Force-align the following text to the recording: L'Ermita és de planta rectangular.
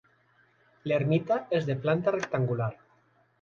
L'Ermita 0.91 1.37
és 1.59 1.67
de 1.67 1.75
planta 1.85 2.15
rectangular. 2.17 2.73